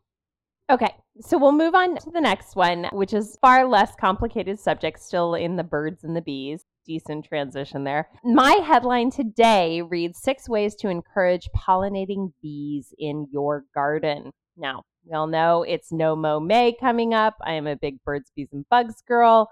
Okay, 0.70 0.94
so 1.20 1.38
we'll 1.38 1.52
move 1.52 1.74
on 1.74 1.96
to 1.98 2.10
the 2.10 2.20
next 2.20 2.56
one, 2.56 2.88
which 2.92 3.12
is 3.12 3.38
far 3.40 3.66
less 3.66 3.92
complicated 4.00 4.58
subject, 4.58 5.00
still 5.00 5.34
in 5.34 5.56
the 5.56 5.64
birds 5.64 6.04
and 6.04 6.16
the 6.16 6.22
bees. 6.22 6.64
Decent 6.86 7.24
transition 7.24 7.84
there. 7.84 8.08
My 8.24 8.52
headline 8.52 9.10
today 9.10 9.80
reads 9.80 10.20
Six 10.20 10.48
Ways 10.48 10.74
to 10.76 10.88
Encourage 10.88 11.48
Pollinating 11.56 12.32
Bees 12.42 12.92
in 12.98 13.26
Your 13.32 13.64
Garden. 13.74 14.32
Now, 14.56 14.82
we 15.06 15.12
all 15.14 15.26
know 15.26 15.62
it's 15.62 15.92
No 15.92 16.14
Mow 16.14 16.40
May 16.40 16.74
coming 16.78 17.14
up. 17.14 17.36
I 17.42 17.54
am 17.54 17.66
a 17.66 17.76
big 17.76 18.02
birds, 18.04 18.30
bees, 18.36 18.48
and 18.52 18.68
bugs 18.68 19.02
girl. 19.06 19.50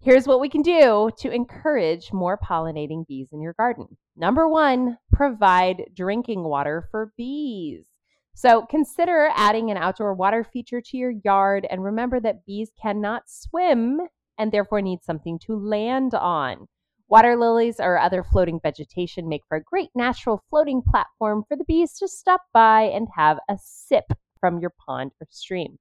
Here's 0.00 0.28
what 0.28 0.40
we 0.40 0.48
can 0.48 0.62
do 0.62 1.10
to 1.18 1.30
encourage 1.30 2.12
more 2.12 2.38
pollinating 2.38 3.06
bees 3.08 3.28
in 3.32 3.40
your 3.40 3.54
garden. 3.54 3.96
Number 4.16 4.48
one, 4.48 4.98
provide 5.12 5.90
drinking 5.96 6.44
water 6.44 6.86
for 6.92 7.12
bees. 7.16 7.84
So 8.38 8.66
consider 8.70 9.30
adding 9.34 9.72
an 9.72 9.76
outdoor 9.76 10.14
water 10.14 10.44
feature 10.44 10.80
to 10.80 10.96
your 10.96 11.10
yard 11.24 11.66
and 11.68 11.82
remember 11.82 12.20
that 12.20 12.46
bees 12.46 12.70
cannot 12.80 13.24
swim 13.26 13.98
and 14.38 14.52
therefore 14.52 14.80
need 14.80 15.02
something 15.02 15.40
to 15.40 15.58
land 15.58 16.14
on. 16.14 16.68
Water 17.08 17.36
lilies 17.36 17.80
or 17.80 17.98
other 17.98 18.22
floating 18.22 18.60
vegetation 18.62 19.28
make 19.28 19.42
for 19.48 19.56
a 19.56 19.60
great 19.64 19.88
natural 19.96 20.44
floating 20.50 20.82
platform 20.88 21.42
for 21.48 21.56
the 21.56 21.64
bees 21.64 21.94
to 21.94 22.06
stop 22.06 22.42
by 22.54 22.82
and 22.82 23.08
have 23.16 23.38
a 23.50 23.58
sip 23.60 24.04
from 24.38 24.60
your 24.60 24.72
pond 24.86 25.10
or 25.20 25.26
stream. 25.30 25.76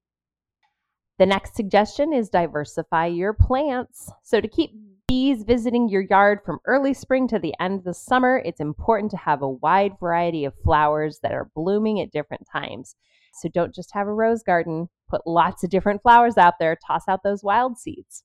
The 1.20 1.28
next 1.28 1.56
suggestion 1.56 2.12
is 2.12 2.28
diversify 2.28 3.06
your 3.06 3.34
plants. 3.34 4.12
So, 4.24 4.42
to 4.42 4.48
keep 4.48 4.72
bees 5.08 5.44
visiting 5.44 5.88
your 5.88 6.02
yard 6.02 6.40
from 6.46 6.60
early 6.66 6.94
spring 6.94 7.28
to 7.30 7.40
the 7.40 7.54
end 7.60 7.80
of 7.80 7.86
the 7.86 7.94
summer, 7.94 8.42
it's 8.46 8.60
important 8.60 9.10
to 9.12 9.18
have 9.18 9.42
a 9.42 9.50
wide 9.50 9.94
variety 10.00 10.46
of 10.46 10.54
flowers 10.64 11.20
that 11.24 11.32
are 11.32 11.50
blooming 11.56 12.02
at 12.02 12.12
different 12.12 12.46
times. 12.52 12.96
So 13.34 13.50
don't 13.50 13.74
just 13.74 13.94
have 13.94 14.08
a 14.08 14.14
rose 14.14 14.44
garden, 14.44 14.90
put 15.10 15.26
lots 15.26 15.64
of 15.64 15.70
different 15.70 16.02
flowers 16.02 16.38
out 16.38 16.56
there, 16.60 16.78
toss 16.86 17.04
out 17.08 17.24
those 17.24 17.44
wild 17.44 17.78
seeds. 17.78 18.24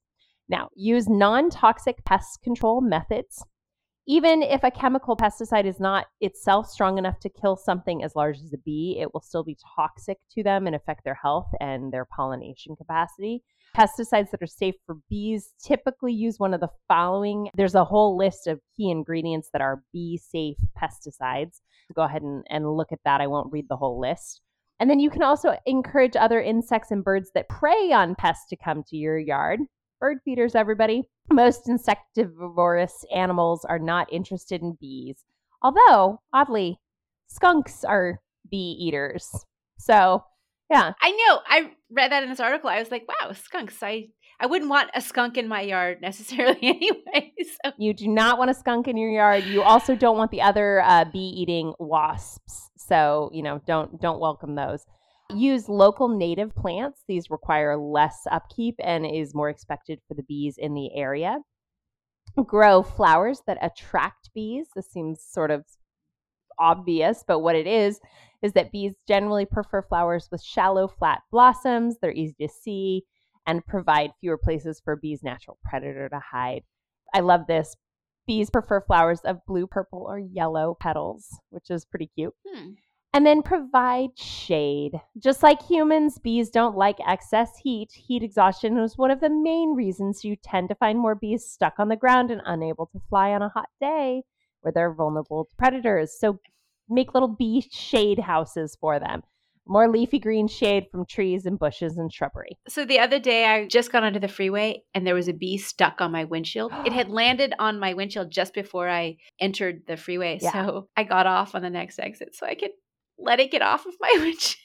Now, 0.49 0.69
use 0.75 1.09
non 1.09 1.51
toxic 1.51 2.05
pest 2.05 2.41
control 2.43 2.81
methods. 2.81 3.45
Even 4.09 4.43
if 4.43 4.65
a 4.65 4.71
chemical 4.71 5.17
pesticide 5.17 5.65
is 5.65 5.79
not 5.79 6.07
itself 6.21 6.69
strong 6.69 6.99
enough 6.99 7.21
to 7.21 7.29
kill 7.29 7.55
something 7.55 8.03
as 8.03 8.17
large 8.17 8.39
as 8.39 8.53
a 8.53 8.59
bee, 8.59 8.99
it 9.01 9.15
will 9.15 9.21
still 9.21 9.45
be 9.45 9.57
toxic 9.77 10.19
to 10.33 10.43
them 10.43 10.67
and 10.67 10.75
affect 10.75 11.05
their 11.05 11.15
health 11.23 11.49
and 11.61 11.93
their 11.93 12.05
pollination 12.05 12.75
capacity. 12.75 13.45
Pesticides 13.77 14.31
that 14.31 14.43
are 14.43 14.47
safe 14.47 14.75
for 14.85 14.97
bees 15.09 15.55
typically 15.63 16.13
use 16.13 16.39
one 16.39 16.53
of 16.53 16.61
the 16.61 16.69
following. 16.89 17.49
There's 17.55 17.75
a 17.75 17.85
whole 17.85 18.17
list 18.19 18.47
of 18.47 18.61
key 18.77 18.91
ingredients 18.91 19.49
that 19.53 19.63
are 19.63 19.83
bee 19.93 20.19
safe 20.19 20.59
pesticides. 20.81 21.61
Go 21.95 22.03
ahead 22.03 22.23
and, 22.23 22.45
and 22.51 22.77
look 22.77 22.93
at 22.93 23.01
that. 23.05 23.21
I 23.21 23.27
won't 23.27 23.53
read 23.53 23.67
the 23.69 23.77
whole 23.77 23.99
list. 23.99 24.43
And 24.79 24.91
then 24.91 25.01
you 25.01 25.11
can 25.11 25.23
also 25.23 25.57
encourage 25.65 26.17
other 26.17 26.41
insects 26.41 26.91
and 26.91 27.05
birds 27.05 27.31
that 27.35 27.49
prey 27.49 27.93
on 27.93 28.15
pests 28.15 28.47
to 28.51 28.57
come 28.57 28.83
to 28.89 28.97
your 28.97 29.19
yard. 29.19 29.61
Bird 30.01 30.19
feeders, 30.25 30.55
everybody. 30.55 31.05
Most 31.31 31.69
insectivorous 31.69 33.05
animals 33.15 33.65
are 33.65 33.79
not 33.79 34.13
interested 34.13 34.61
in 34.61 34.77
bees, 34.81 35.25
although, 35.63 36.21
oddly, 36.33 36.79
skunks 37.29 37.85
are 37.85 38.21
bee 38.51 38.77
eaters. 38.81 39.31
So 39.79 40.25
yeah. 40.73 40.93
I 41.01 41.11
know. 41.11 41.41
I 41.47 41.71
read 41.91 42.13
that 42.13 42.23
in 42.23 42.31
this 42.31 42.41
article. 42.41 42.71
I 42.71 42.79
was 42.79 42.91
like, 42.91 43.07
wow, 43.07 43.33
skunks. 43.33 43.83
I 43.83 44.09
I 44.41 44.47
wouldn't 44.47 44.71
want 44.71 44.91
a 44.95 45.01
skunk 45.01 45.37
in 45.37 45.47
my 45.47 45.61
yard 45.61 46.01
necessarily 46.01 46.59
anyway. 46.63 47.33
So. 47.65 47.73
You 47.79 47.95
do 47.95 48.09
not 48.09 48.39
want 48.39 48.51
a 48.51 48.55
skunk 48.55 48.89
in 48.89 48.97
your 48.97 49.11
yard. 49.11 49.45
You 49.45 49.63
also 49.63 49.95
don't 49.95 50.17
want 50.17 50.31
the 50.31 50.41
other 50.41 50.81
uh, 50.81 51.05
bee 51.05 51.21
eating 51.37 51.75
wasps. 51.79 52.71
So, 52.77 53.31
you 53.33 53.43
know, 53.43 53.61
don't 53.67 54.01
don't 54.01 54.19
welcome 54.19 54.55
those. 54.55 54.85
Use 55.35 55.69
local 55.69 56.09
native 56.09 56.55
plants. 56.57 57.03
These 57.07 57.31
require 57.31 57.77
less 57.77 58.17
upkeep 58.31 58.77
and 58.81 59.07
is 59.07 59.35
more 59.35 59.51
expected 59.51 60.01
for 60.09 60.15
the 60.15 60.25
bees 60.25 60.57
in 60.59 60.75
the 60.75 60.91
area. 60.97 61.39
Grow 62.47 62.83
flowers 62.83 63.43
that 63.47 63.59
attract 63.61 64.31
bees. 64.35 64.69
This 64.75 64.91
seems 64.91 65.23
sort 65.23 65.51
of 65.51 65.65
obvious, 66.59 67.25
but 67.27 67.41
what 67.41 67.57
it 67.57 67.67
is 67.67 68.01
is 68.43 68.53
that 68.53 68.73
bees 68.73 68.95
generally 69.07 69.47
prefer 69.47 69.83
flowers 69.83 70.29
with 70.31 70.43
shallow, 70.43 70.89
flat 70.89 71.23
blossoms. 71.31 71.97
They're 72.01 72.13
easy 72.13 72.35
to 72.41 72.49
see 72.49 73.05
and 73.47 73.65
provide 73.67 74.11
fewer 74.21 74.39
places 74.39 74.81
for 74.85 74.97
bee's 74.97 75.23
natural 75.23 75.59
predator 75.65 76.09
to 76.09 76.21
hide. 76.21 76.63
I 77.15 77.21
love 77.21 77.47
this. 77.47 77.77
Bees 78.27 78.51
prefer 78.51 78.81
flowers 78.81 79.21
of 79.21 79.45
blue, 79.47 79.67
purple, 79.67 80.07
or 80.09 80.19
yellow 80.19 80.77
petals, 80.81 81.29
which 81.51 81.71
is 81.71 81.85
pretty 81.85 82.11
cute. 82.15 82.35
Hmm. 82.47 82.71
And 83.15 83.27
then 83.27 83.43
provide 83.43 84.17
shade. 84.17 84.93
Just 85.19 85.43
like 85.43 85.61
humans, 85.61 86.19
bees 86.19 86.49
don't 86.49 86.77
like 86.77 86.97
excess 87.07 87.59
heat. 87.63 87.93
Heat 87.93 88.23
exhaustion 88.23 88.79
is 88.79 88.97
one 88.97 89.11
of 89.11 89.21
the 89.21 89.29
main 89.29 89.75
reasons 89.75 90.25
you 90.25 90.37
tend 90.37 90.71
to 90.71 90.75
find 90.77 90.99
more 90.99 91.15
bees 91.15 91.45
stuck 91.45 91.75
on 91.79 91.89
the 91.89 91.97
ground 91.97 92.31
and 92.31 92.41
unable 92.47 92.87
to 92.87 93.03
fly 93.11 93.33
on 93.33 93.43
a 93.43 93.51
hot 93.51 93.69
day 93.81 94.23
where 94.63 94.73
they're 94.73 94.95
vulnerable 94.95 95.45
to 95.45 95.57
predators. 95.57 96.19
So 96.19 96.39
make 96.95 97.15
little 97.15 97.35
bee 97.37 97.69
shade 97.71 98.19
houses 98.19 98.77
for 98.81 98.99
them. 98.99 99.23
More 99.67 99.89
leafy 99.89 100.19
green 100.19 100.49
shade 100.49 100.87
from 100.91 101.07
trees 101.07 101.47
and 101.47 101.57
bushes 101.59 101.97
and 101.97 102.13
shrubbery. 102.13 102.59
So 102.69 102.85
the 102.85 102.99
other 102.99 103.21
day, 103.21 103.45
I 103.45 103.69
just 103.69 103.93
got 103.93 104.03
onto 104.03 104.19
the 104.19 104.27
freeway 104.27 104.83
and 104.93 105.07
there 105.07 105.15
was 105.15 105.29
a 105.29 105.33
bee 105.33 105.57
stuck 105.57 106.01
on 106.01 106.11
my 106.11 106.25
windshield. 106.25 106.73
it 106.87 106.93
had 106.93 107.09
landed 107.09 107.55
on 107.59 107.79
my 107.79 107.95
windshield 107.95 108.31
just 108.31 108.55
before 108.55 108.89
I 108.89 109.19
entered 109.39 109.83
the 109.87 109.97
freeway. 109.97 110.41
Yeah. 110.43 110.53
So 110.53 110.89
I 110.97 111.05
got 111.05 111.27
off 111.27 111.55
on 111.55 111.63
the 111.63 111.71
next 111.71 112.01
exit 112.01 112.35
so 112.35 112.47
I 112.47 112.57
could 112.57 112.73
let 113.19 113.39
it 113.39 113.53
get 113.53 113.63
off 113.63 113.87
of 113.87 113.95
my 114.01 114.13
windshield 114.19 114.57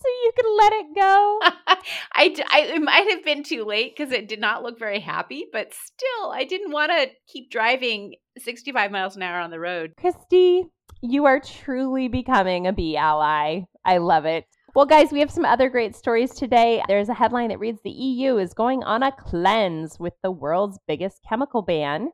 so 0.00 0.08
you 0.24 0.32
could 0.36 0.56
let 0.58 0.72
it 0.72 0.86
go. 0.94 1.38
I, 2.14 2.44
I 2.50 2.60
it 2.74 2.82
might 2.82 3.10
have 3.10 3.24
been 3.24 3.42
too 3.42 3.64
late 3.64 3.94
because 3.96 4.12
it 4.12 4.28
did 4.28 4.40
not 4.40 4.62
look 4.62 4.78
very 4.78 5.00
happy, 5.00 5.46
but 5.52 5.72
still, 5.72 6.30
I 6.32 6.44
didn't 6.44 6.72
want 6.72 6.92
to 6.92 7.08
keep 7.26 7.50
driving 7.50 8.14
65 8.38 8.90
miles 8.90 9.16
an 9.16 9.22
hour 9.22 9.40
on 9.40 9.50
the 9.50 9.60
road. 9.60 9.94
Kristy, 9.98 10.64
you 11.02 11.26
are 11.26 11.40
truly 11.40 12.08
becoming 12.08 12.66
a 12.66 12.72
bee 12.72 12.96
ally. 12.96 13.62
I 13.84 13.98
love 13.98 14.24
it. 14.24 14.46
Well, 14.74 14.86
guys, 14.86 15.10
we 15.10 15.20
have 15.20 15.30
some 15.30 15.44
other 15.44 15.70
great 15.70 15.96
stories 15.96 16.34
today. 16.34 16.82
There's 16.86 17.08
a 17.08 17.14
headline 17.14 17.48
that 17.48 17.58
reads 17.58 17.80
The 17.82 17.90
EU 17.90 18.36
is 18.36 18.52
going 18.52 18.82
on 18.82 19.02
a 19.02 19.12
cleanse 19.12 19.98
with 19.98 20.12
the 20.22 20.30
world's 20.30 20.78
biggest 20.86 21.20
chemical 21.26 21.62
ban. 21.62 22.10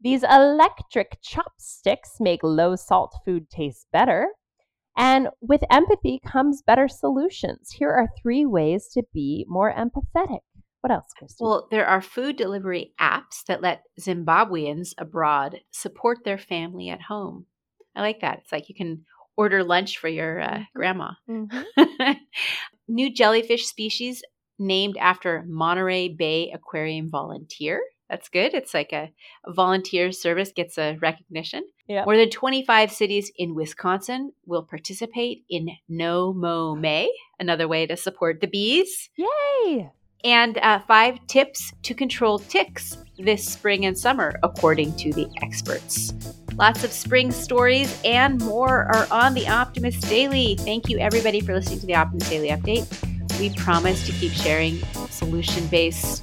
These 0.00 0.24
electric 0.24 1.18
chopsticks 1.22 2.16
make 2.18 2.40
low 2.42 2.76
salt 2.76 3.14
food 3.24 3.48
taste 3.48 3.86
better. 3.92 4.28
And 4.96 5.28
with 5.40 5.62
empathy 5.70 6.20
comes 6.24 6.62
better 6.62 6.88
solutions. 6.88 7.70
Here 7.70 7.90
are 7.90 8.08
three 8.20 8.44
ways 8.44 8.88
to 8.94 9.02
be 9.12 9.44
more 9.48 9.72
empathetic. 9.72 10.40
What 10.80 10.90
else, 10.90 11.12
Kristy? 11.20 11.36
Well, 11.40 11.68
there 11.70 11.86
are 11.86 12.02
food 12.02 12.36
delivery 12.36 12.92
apps 13.00 13.44
that 13.48 13.62
let 13.62 13.84
Zimbabweans 14.00 14.94
abroad 14.98 15.60
support 15.70 16.18
their 16.24 16.38
family 16.38 16.90
at 16.90 17.02
home. 17.02 17.46
I 17.94 18.00
like 18.00 18.20
that. 18.20 18.38
It's 18.38 18.52
like 18.52 18.68
you 18.68 18.74
can 18.74 19.04
order 19.36 19.64
lunch 19.64 19.98
for 19.98 20.08
your 20.08 20.40
uh, 20.40 20.48
mm-hmm. 20.48 20.62
grandma. 20.74 21.10
Mm-hmm. 21.28 22.12
New 22.88 23.12
jellyfish 23.12 23.66
species 23.66 24.22
named 24.58 24.96
after 24.98 25.44
Monterey 25.46 26.08
Bay 26.08 26.50
Aquarium 26.52 27.10
volunteer. 27.10 27.82
That's 28.10 28.28
good. 28.28 28.52
It's 28.54 28.74
like 28.74 28.92
a, 28.92 29.10
a 29.46 29.52
volunteer 29.52 30.12
service 30.12 30.52
gets 30.54 30.76
a 30.76 30.96
recognition. 31.00 31.64
Yeah. 31.88 32.04
More 32.04 32.16
than 32.16 32.30
25 32.30 32.92
cities 32.92 33.32
in 33.36 33.54
Wisconsin 33.54 34.32
will 34.46 34.62
participate 34.62 35.44
in 35.48 35.70
No 35.88 36.32
Mow 36.32 36.74
May, 36.74 37.10
another 37.40 37.66
way 37.66 37.86
to 37.86 37.96
support 37.96 38.40
the 38.40 38.46
bees. 38.46 39.10
Yay! 39.16 39.90
And 40.22 40.58
uh, 40.58 40.80
five 40.80 41.26
tips 41.26 41.72
to 41.82 41.94
control 41.94 42.38
ticks 42.38 42.98
this 43.18 43.46
spring 43.46 43.84
and 43.84 43.98
summer, 43.98 44.34
according 44.42 44.96
to 44.96 45.12
the 45.12 45.28
experts. 45.42 46.12
Lots 46.56 46.84
of 46.84 46.92
spring 46.92 47.32
stories 47.32 48.00
and 48.04 48.40
more 48.40 48.84
are 48.84 49.08
on 49.10 49.34
the 49.34 49.48
Optimist 49.48 50.08
Daily. 50.08 50.54
Thank 50.54 50.88
you, 50.88 50.98
everybody, 50.98 51.40
for 51.40 51.52
listening 51.52 51.80
to 51.80 51.86
the 51.86 51.96
Optimist 51.96 52.30
Daily 52.30 52.50
Update. 52.50 52.86
We 53.40 53.50
promise 53.56 54.06
to 54.06 54.12
keep 54.12 54.30
sharing 54.30 54.78
solution 55.10 55.66
based 55.66 56.22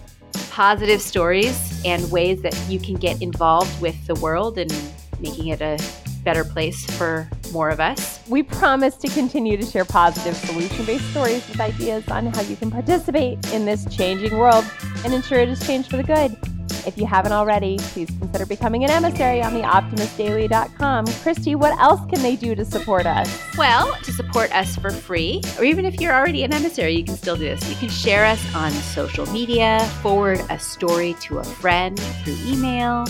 positive 0.50 1.02
stories 1.02 1.82
and 1.84 2.10
ways 2.12 2.42
that 2.44 2.58
you 2.70 2.80
can 2.80 2.96
get 2.96 3.22
involved 3.22 3.82
with 3.82 4.08
the 4.08 4.16
world 4.16 4.58
and 4.58 4.74
making 5.20 5.48
it 5.48 5.60
a 5.60 5.78
better 6.24 6.46
place 6.46 6.86
for 6.98 7.30
more 7.52 7.70
of 7.70 7.82
us. 7.82 8.26
We 8.30 8.42
promise 8.42 8.96
to 8.98 9.10
continue 9.10 9.58
to 9.58 9.66
share 9.66 9.84
positive 9.84 10.36
solution 10.38 10.86
based 10.86 11.10
stories 11.12 11.46
with 11.50 11.60
ideas 11.60 12.08
on 12.08 12.28
how 12.28 12.42
you 12.44 12.56
can 12.56 12.72
participate 12.72 13.52
in 13.52 13.66
this 13.66 13.86
changing 13.94 14.38
world 14.38 14.64
and 15.04 15.14
ensure 15.14 15.40
it 15.40 15.50
is 15.50 15.66
changed 15.68 15.90
for 15.90 15.98
the 15.98 16.04
good. 16.04 16.38
If 16.86 16.98
you 16.98 17.06
haven't 17.06 17.32
already, 17.32 17.78
please 17.78 18.10
consider 18.20 18.46
becoming 18.46 18.84
an 18.84 18.90
emissary 18.90 19.42
on 19.42 19.54
the 19.54 19.62
optimistdaily.com. 19.62 21.06
Kristy, 21.06 21.56
what 21.56 21.78
else 21.80 22.02
can 22.10 22.22
they 22.22 22.36
do 22.36 22.56
to 22.56 22.66
support 22.66 23.06
us? 23.06 23.30
Well, 23.58 23.96
to 24.04 24.12
support 24.12 24.54
us 24.56 24.76
for 24.76 24.92
free, 24.92 25.42
or 25.58 25.64
even 25.64 25.86
if 25.86 26.00
you're 26.00 26.14
already 26.14 26.44
an 26.44 26.54
emissary, 26.54 26.96
you 26.96 27.04
can 27.04 27.16
still 27.16 27.36
do 27.36 27.44
this. 27.44 27.70
You 27.70 27.76
can 27.76 27.90
share 27.90 28.26
us 28.26 28.44
on 28.56 28.72
social 28.72 29.26
media, 29.28 29.80
forward 30.02 30.42
a 30.50 30.58
story 30.58 31.16
to 31.22 31.40
a 31.40 31.44
friend 31.44 32.00
through 32.24 32.38
email. 32.46 33.06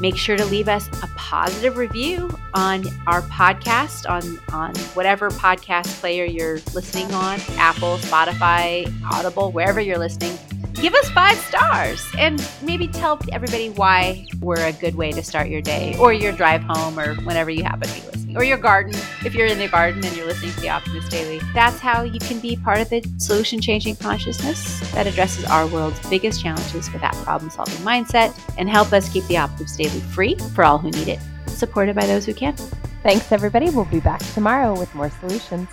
Make 0.00 0.16
sure 0.16 0.36
to 0.36 0.44
leave 0.46 0.68
us 0.68 0.88
a 1.02 1.06
positive 1.16 1.76
review 1.76 2.28
on 2.54 2.84
our 3.06 3.22
podcast 3.22 4.08
on 4.10 4.40
on 4.52 4.74
whatever 4.94 5.30
podcast 5.30 5.86
player 6.00 6.24
you're 6.24 6.58
listening 6.74 7.12
on, 7.14 7.40
Apple, 7.56 7.98
Spotify, 7.98 8.92
Audible, 9.12 9.52
wherever 9.52 9.80
you're 9.80 9.98
listening 9.98 10.36
give 10.74 10.94
us 10.94 11.08
five 11.10 11.36
stars 11.38 12.04
and 12.18 12.46
maybe 12.62 12.88
tell 12.88 13.18
everybody 13.32 13.70
why 13.70 14.26
we're 14.40 14.66
a 14.66 14.72
good 14.72 14.94
way 14.94 15.12
to 15.12 15.22
start 15.22 15.48
your 15.48 15.62
day 15.62 15.96
or 15.98 16.12
your 16.12 16.32
drive 16.32 16.62
home 16.62 16.98
or 16.98 17.14
whenever 17.22 17.50
you 17.50 17.62
happen 17.62 17.88
to 17.88 17.94
be 17.94 18.06
listening 18.06 18.36
or 18.36 18.44
your 18.44 18.58
garden 18.58 18.94
if 19.24 19.34
you're 19.34 19.46
in 19.46 19.58
the 19.58 19.68
garden 19.68 20.04
and 20.04 20.16
you're 20.16 20.26
listening 20.26 20.52
to 20.52 20.60
the 20.60 20.68
optimist 20.68 21.10
daily. 21.10 21.40
That's 21.54 21.78
how 21.78 22.02
you 22.02 22.18
can 22.18 22.40
be 22.40 22.56
part 22.56 22.80
of 22.80 22.90
the 22.90 23.02
solution 23.18 23.60
changing 23.60 23.96
consciousness 23.96 24.80
that 24.92 25.06
addresses 25.06 25.44
our 25.44 25.66
world's 25.66 26.00
biggest 26.08 26.42
challenges 26.42 26.92
with 26.92 27.00
that 27.02 27.14
problem 27.16 27.50
solving 27.50 27.74
mindset 27.76 28.38
and 28.58 28.68
help 28.68 28.92
us 28.92 29.08
keep 29.08 29.24
the 29.26 29.38
optimist 29.38 29.78
daily 29.78 30.00
free 30.00 30.34
for 30.54 30.64
all 30.64 30.78
who 30.78 30.90
need 30.90 31.08
it. 31.08 31.20
Supported 31.46 31.94
by 31.94 32.06
those 32.06 32.26
who 32.26 32.34
can. 32.34 32.56
Thanks 33.02 33.30
everybody. 33.32 33.70
We'll 33.70 33.84
be 33.84 34.00
back 34.00 34.20
tomorrow 34.32 34.78
with 34.78 34.92
more 34.94 35.10
solutions 35.20 35.68